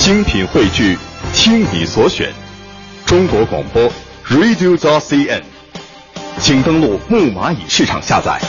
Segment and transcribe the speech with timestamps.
[0.00, 0.98] 精品汇聚，
[1.34, 2.32] 听你所选，
[3.04, 3.82] 中国广播
[4.30, 5.42] Radio t CN，
[6.40, 8.40] 请登录木蚂蚁市场下载。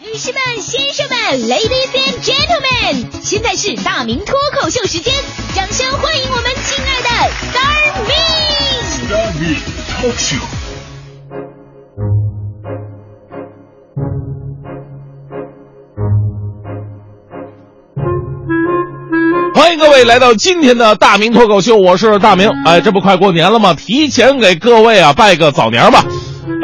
[0.00, 5.12] 女士们、先生们，Ladies and Gentlemen，现在是大明脱口秀时间，
[5.54, 7.08] 掌声欢迎我们亲爱的
[7.52, 8.14] Star Me。
[8.96, 9.58] Star Me
[9.92, 10.69] Talk Show。
[19.60, 22.48] 欢迎各位来到今天的大明脱口秀，我是大明。
[22.64, 23.74] 哎，这不快过年了吗？
[23.74, 26.02] 提前给各位啊拜个早年吧。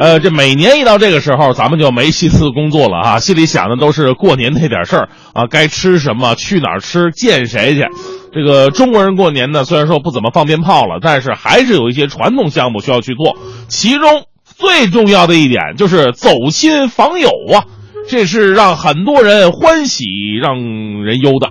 [0.01, 7.87] 呃，这每年一到这个时候，咱们就没心思工作了啊， 心里想的都是过年那点事儿啊，该吃什么，去哪儿吃，见谁去。
[8.33, 13.37] 这个中国人过年呢，虽然说不怎么放鞭炮了，但是还是有一些传统项目需要去做。
[13.69, 17.65] 其中最重要的一点就是走亲访友啊，
[18.09, 20.07] 这是让很多人欢喜，
[20.41, 20.57] 让
[21.05, 21.51] 人忧的。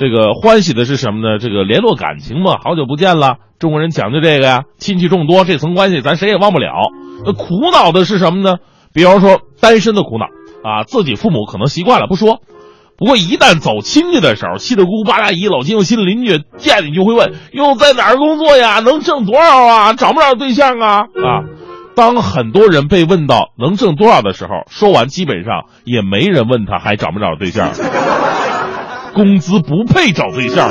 [0.00, 1.38] 这个欢喜的是什么呢？
[1.38, 6.72] 这个联络感情嘛，好久不见了，中国人讲究这个呀，亲戚众多，这层关系咱谁也忘不了。
[7.26, 8.56] 那苦恼的是什么呢？
[8.94, 10.24] 比方说单身的苦恼
[10.66, 12.40] 啊，自己父母可能习惯了不说，
[12.96, 18.80] 不过一旦走亲戚的时候，七大姑八大姨、老亲又、新邻居见你就会问：哟，在哪儿工作呀？
[18.80, 19.92] 能挣多少啊？
[19.92, 21.00] 找不找对象啊？
[21.00, 21.44] 啊！
[21.94, 27.72] 当很多人被问到能挣多少的时候，说完基本上也没人问他还找不找对象。
[29.14, 30.68] 工资不配找对象。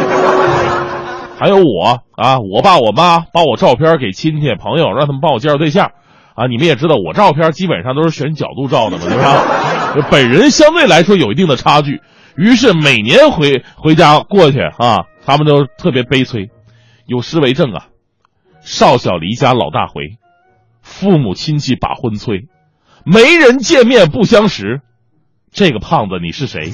[1.39, 5.91] 还有我啊，我爸我妈把我照片给亲戚朋友，让他们帮我介绍对象。
[6.35, 9.17] 啊，你们也知道，我照片基本上都是选角度照的嘛，对
[10.01, 10.07] 吧？
[10.09, 12.01] 本人相对来说有一定的差距，
[12.37, 16.49] 于是每年回回家过去啊，他们都特别悲催。
[17.05, 17.87] 有诗为证啊：
[18.61, 20.17] 少小离家老大回，
[20.81, 22.47] 父母亲戚把婚催，
[23.03, 24.81] 没人见面不相识。
[25.51, 26.71] 这个胖子你是谁？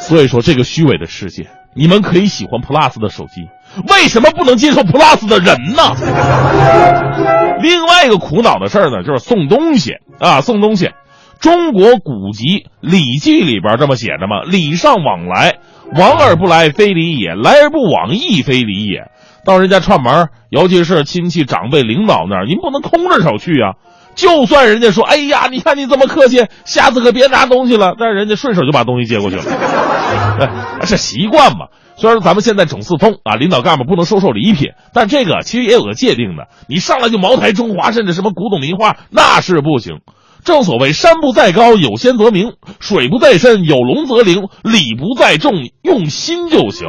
[0.00, 3.48] 所以说，这个虚伪的世界，你们可以喜欢 Plus 的手机，
[3.88, 5.94] 为什么不能接受 Plus 的人呢？
[7.62, 10.90] 另外一个苦恼的事儿呢，就是送东西啊，送东西。
[11.38, 12.44] 中国古籍
[12.80, 15.56] 《礼记》里边这么写着嘛：“礼尚往来，
[15.96, 19.04] 往而不来，非礼也；来而不往，亦非礼也。”
[19.46, 23.72] 到人家串门，尤其是亲戚、长辈、领导那儿，您不能空着手去啊。
[24.14, 29.42] 就算人家说：“哎呀，你看你这么客气，下次可别拿东西了。”但是人家顺手就把东西接过去了，
[30.38, 31.66] 哎，这习惯嘛。
[31.96, 36.48] 虽然咱们现在整四通啊，领导干部不能收受礼品，但这个其实也有个界定的。
[36.66, 39.98] 你上来就茅台、中华，甚至什么古董名画，那是不行。
[40.42, 44.44] 正所谓山不在高，有仙则名；水不在深，有龙则灵。
[44.62, 45.52] 礼不在重，
[45.82, 46.88] 用心就行。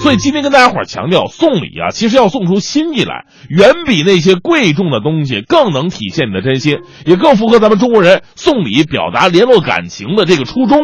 [0.00, 10.78] 所以今天跟大家伙强调，送礼啊，其实要送出心意来，远比那些贵重的东西更能体现你的真心，也更符合咱们中国人送礼表达联络感情的这个初衷。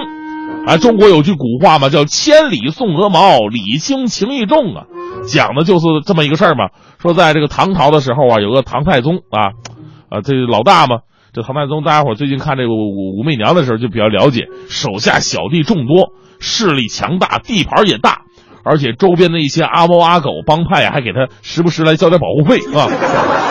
[0.66, 4.84] 啊，中国有句古话嘛，叫“千里送鹅毛，礼轻情意重”啊，
[5.26, 6.68] 讲的就是这么一个事儿嘛。
[7.00, 9.58] 说在这个唐朝的时候啊，有个唐太宗啊，
[10.08, 10.98] 啊，这老大嘛。
[11.34, 18.20] 这唐太宗，大家伙最近看这个武武媚娘的时候就比较了解，手下小弟众多，势力强大，地盘也大，
[18.64, 22.86] 而且周边的一些阿猫阿狗帮派啊，还给他时不时来交点保护费啊。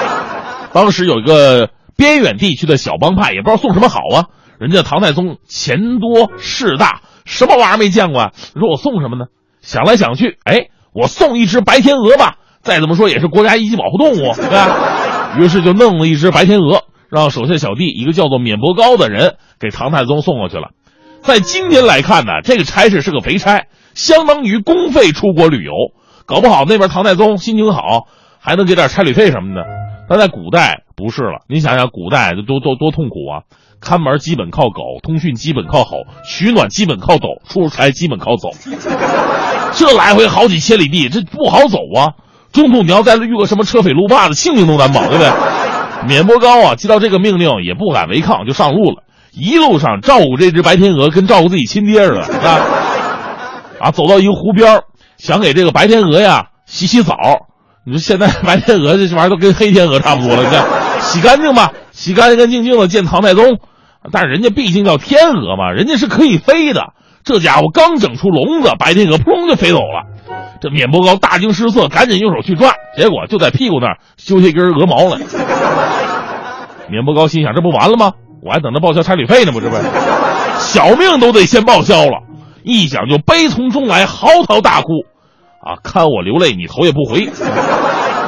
[0.74, 4.28] 当时有一个边远地区的小帮派，也不知道送什么好啊。
[4.62, 8.32] 人家唐太宗钱多势大，什么玩意儿没见过啊？
[8.54, 9.26] 你说我送什么呢？
[9.60, 12.36] 想来想去，哎，我送一只白天鹅吧。
[12.62, 15.36] 再怎么说也是国家一级保护动物，对吧？
[15.40, 16.84] 于是就弄了一只白天鹅。
[17.10, 20.70] 让手下小弟一个叫做免伯高的人给唐太宗送过去了。
[21.24, 23.64] 在今天来看呢，这个差事是个肥差，
[23.96, 25.72] 相当于公费出国旅游。
[26.28, 28.04] 搞不好那边唐太宗心情好，
[28.40, 29.66] 还能给点差旅费什么的。
[30.08, 33.42] 但在古代不是了，你想想古代多多多痛苦啊！
[33.82, 38.52] 看门基本靠狗，通讯基本靠吼，取暖基本靠抖，出差基本靠走。
[39.74, 42.14] 这来回好几千里地，这不好走啊！
[42.52, 45.32] 中途你要再遇个什么车匪路霸的，性命都难保，对不对？
[46.08, 49.04] 免伯高啊，接到这个命令也不敢违抗，就上路了。
[49.32, 52.60] 一路上照顾这只白天鹅，跟照顾自己亲爹似的啊！
[53.80, 54.82] 啊，走到一个湖边，
[55.18, 57.16] 想给这个白天鹅呀洗洗澡。
[57.86, 60.64] 你说现在白天鹅这玩意儿都跟黑天鹅差不多了，你看
[61.02, 63.60] 洗干净吧，洗干干净净的见唐太宗。
[64.12, 66.94] 但是人家毕竟叫天鹅嘛，人家是可以飞的。
[67.24, 70.08] 这家伙刚整出笼子，白天鹅扑通就飞走了。
[70.60, 75.20] 这免伯高大惊失色，赶紧用手去抓，结果就在屁股那儿揪下一根鹅毛来。
[76.90, 78.14] 免伯高心想：这不完了吗？
[78.44, 79.76] 我还等着报销差旅费呢，不是不？
[80.58, 82.24] 小命都得先报销了。
[82.64, 84.88] 一想就悲从中来，嚎啕大哭。
[85.64, 87.30] 啊，看我流泪，你头也不回。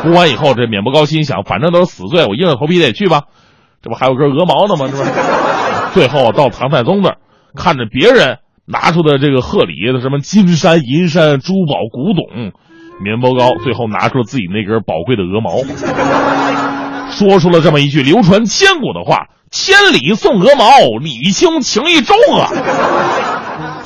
[0.04, 3.24] 哭完以后，这免伯高心想：反正都是死罪，我硬着头皮得去吧。
[3.82, 4.88] 这不还有根鹅毛呢吗？
[4.88, 5.04] 是不？
[5.94, 7.18] 最后到唐太宗那儿，
[7.56, 12.26] 看着别人拿出的这个贺礼什么金山银山珠宝古董、
[13.02, 15.64] 面包糕，最后拿出了自己那根宝贵的鹅毛，
[17.10, 20.66] 说出了这么一句流传千古的话：“千里送鹅毛，
[21.02, 22.50] 礼轻情意重啊。”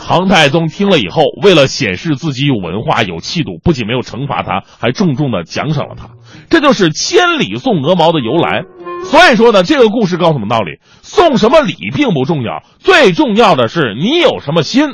[0.08, 6.12] 唐太宗听了以后，为了显示自己有文化、有气度，不仅没有惩罚他，还重重的奖赏了他。
[6.50, 8.64] 这就是千里送鹅毛的由来。
[9.04, 14.86] 所以说呢，这个故事告诉我们道理：送什么礼并不重要，最重要的是你有什么心。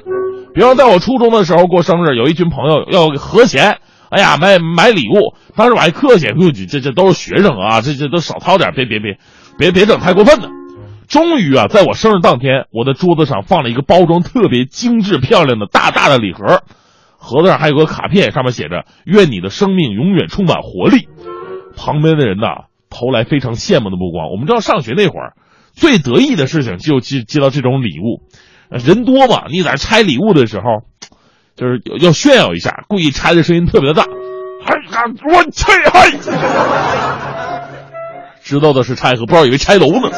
[0.56, 3.78] 比方在我初中的时候过生日，有一群朋友要合钱，
[4.10, 5.36] 哎呀，买买礼物。
[5.56, 6.26] 当时我还客气，
[6.68, 9.20] 这这都是学生啊，这这都少掏点，别别别，
[9.60, 10.50] 别别整太过分的。
[11.14, 16.64] 终于啊，在我生日当天，我的桌子上放了一个包装特别精致、漂亮的大大的礼盒，
[17.18, 21.08] 盒子上还有个卡片，上面写着“愿你的生命永远充满活力”。
[21.78, 24.32] 旁边的人呐，投来非常羡慕的目光。
[24.32, 25.34] 我们知道，上学那会儿，
[25.76, 28.24] 最得意的事情就接接到这种礼物，
[28.72, 30.82] 人多嘛，你在拆礼物的时候，
[31.56, 34.08] 就是要炫耀一下，故意拆的声音特别的大，
[34.66, 36.10] 嗨呀，我拆嗨，
[38.42, 40.10] 知道的是拆盒，不知道以为拆楼呢。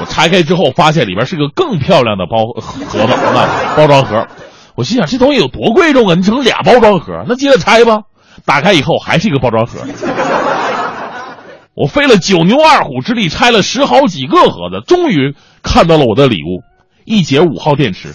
[0.00, 4.26] 我拆开之后，发现里边是个更漂亮的包盒子啊，包装盒。
[4.74, 6.14] 我心想，这东西有多贵重啊？
[6.14, 8.02] 你整俩包装盒，那接着拆吧。
[8.44, 9.80] 打开以后，还是一个包装盒。
[11.74, 16.62] 我费了九牛二虎之力，拆了十好几个盒子，终于看到了我的礼物——
[17.04, 18.12] 一节五号电池，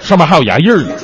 [0.00, 0.94] 上面还有牙印呢。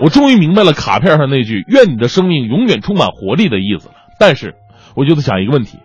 [0.00, 3.94] 我终于明白了卡片上那句“愿你的生命永远充满活力”的意思了。
[4.18, 4.54] 但是，
[4.96, 5.78] 我就在想一个问题。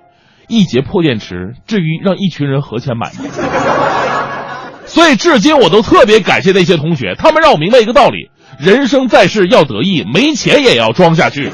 [0.47, 3.19] 一节破电池，至于让一群人合钱买吗？
[4.85, 11.51] 所以至今我都特别感谢那些同学，他们让我明白一个道理：人生在世要得意，没钱也要装下去。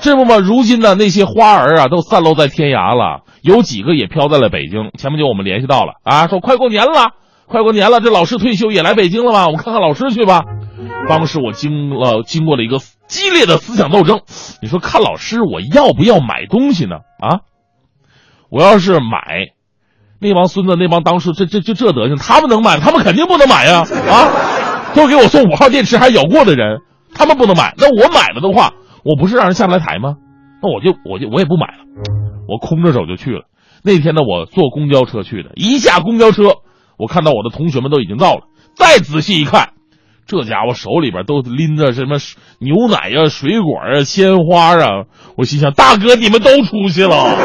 [0.00, 4.90] 这不嘛，如今呢，那些花儿啊都散落在天涯了，有几个也飘在了北京。
[4.98, 7.12] 前不久我们联系到了啊，说快过年了，
[7.46, 9.46] 快过年了，这老师退休也来北京了吗？
[9.46, 10.42] 我们看看老师去吧。
[11.08, 14.20] 当时我经了经过了一个激烈的思想斗争，
[14.60, 16.96] 你说看老师我要不要买东西呢？
[17.20, 17.40] 啊，
[18.50, 19.52] 我要是买，
[20.20, 23.84] 那帮孙子那帮当时这这就这德行，他们能买，他们肯定不能买呀！
[24.08, 26.80] 啊，都给我送五号电池还咬过的人，
[27.14, 28.72] 他们不能买，那我买了的话，
[29.04, 30.16] 我不是让人下不来台吗？
[30.62, 31.84] 那我就我就我也不买了，
[32.48, 33.46] 我空着手就去了。
[33.84, 36.58] 那天呢，我坐公交车去的，一下公交车，
[36.98, 38.42] 我看到我的同学们都已经到了，
[38.76, 39.71] 再仔细一看。
[40.26, 42.16] 这家伙手里边都拎着什么
[42.58, 45.04] 牛奶呀、水果啊、鲜花啊！
[45.36, 47.36] 我心想，大哥，你们都出息了，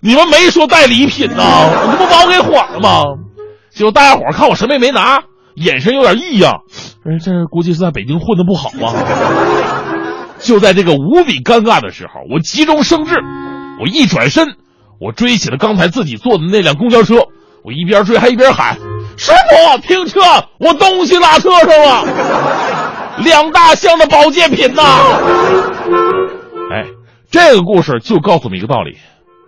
[0.00, 1.42] 你们没说带礼品呢，
[1.90, 3.02] 你不把我给晃了吗？
[3.70, 5.22] 结果大家伙看我什么也没拿，
[5.54, 6.60] 眼神有点异样，
[7.22, 8.94] 这估计是在北京混的不好啊。
[10.38, 13.16] 就在这个无比尴尬的时候，我急中生智，
[13.80, 14.56] 我一转身，
[15.00, 17.26] 我追起了刚才自己坐的那辆公交车，
[17.64, 18.78] 我一边追还一边喊。
[19.16, 20.20] 师傅，停车！
[20.58, 22.04] 我东西落车上了，
[23.24, 24.82] 两大箱的保健品呐！
[26.72, 26.86] 哎，
[27.30, 28.96] 这个故事就告诉我们一个道理：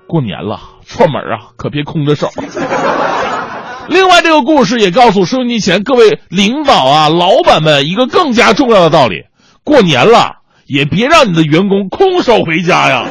[0.07, 2.29] 过年了，串门啊，可别空着手。
[3.89, 9.25] 另外，这个故事也告诉收音机前各位领导啊、老板们一个更加重要的道理：
[9.65, 10.37] 过年了，
[10.67, 13.07] 也别让你的员工空手回家呀。